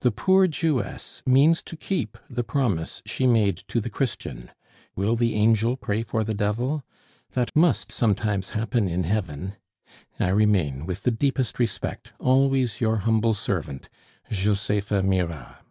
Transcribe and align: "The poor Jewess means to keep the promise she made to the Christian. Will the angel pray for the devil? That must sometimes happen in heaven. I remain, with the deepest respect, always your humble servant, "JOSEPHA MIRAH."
"The 0.00 0.10
poor 0.10 0.46
Jewess 0.46 1.22
means 1.24 1.62
to 1.62 1.74
keep 1.74 2.18
the 2.28 2.44
promise 2.44 3.00
she 3.06 3.26
made 3.26 3.56
to 3.68 3.80
the 3.80 3.88
Christian. 3.88 4.50
Will 4.94 5.16
the 5.16 5.34
angel 5.34 5.78
pray 5.78 6.02
for 6.02 6.24
the 6.24 6.34
devil? 6.34 6.84
That 7.32 7.50
must 7.56 7.90
sometimes 7.90 8.50
happen 8.50 8.86
in 8.86 9.04
heaven. 9.04 9.56
I 10.18 10.28
remain, 10.28 10.84
with 10.84 11.04
the 11.04 11.10
deepest 11.10 11.58
respect, 11.58 12.12
always 12.18 12.82
your 12.82 12.98
humble 12.98 13.32
servant, 13.32 13.88
"JOSEPHA 14.30 15.04
MIRAH." 15.04 15.62